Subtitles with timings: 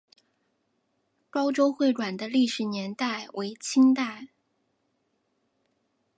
[1.29, 4.29] 高州会馆的历史年代为清代。